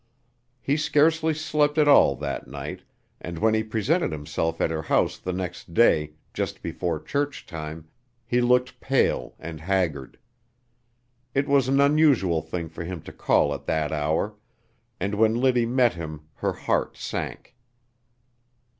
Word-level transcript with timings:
He 0.59 0.77
scarcely 0.77 1.31
slept 1.31 1.77
at 1.77 1.87
all 1.87 2.15
that 2.15 2.47
night, 2.47 2.81
and 3.19 3.37
when 3.37 3.53
he 3.53 3.61
presented 3.61 4.11
himself 4.11 4.59
at 4.59 4.71
her 4.71 4.81
house 4.81 5.19
the 5.19 5.31
next 5.31 5.75
day, 5.75 6.13
just 6.33 6.63
before 6.63 6.99
church 6.99 7.45
time, 7.45 7.87
he 8.25 8.41
looked 8.41 8.79
pale 8.81 9.35
and 9.37 9.61
haggard. 9.61 10.17
It 11.35 11.47
was 11.47 11.67
an 11.67 11.79
unusual 11.79 12.41
thing 12.41 12.67
for 12.67 12.83
him 12.83 13.03
to 13.03 13.13
call 13.13 13.53
at 13.53 13.67
that 13.67 13.91
hour, 13.91 14.33
and 14.99 15.13
when 15.13 15.35
Liddy 15.35 15.67
met 15.67 15.93
him 15.93 16.21
her 16.37 16.53
heart 16.53 16.97
sank. 16.97 17.55